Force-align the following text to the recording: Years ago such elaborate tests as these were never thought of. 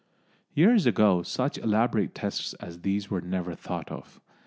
Years 0.55 0.87
ago 0.87 1.21
such 1.21 1.59
elaborate 1.59 2.15
tests 2.15 2.55
as 2.55 2.81
these 2.81 3.11
were 3.11 3.21
never 3.21 3.53
thought 3.53 3.91
of. 3.91 4.19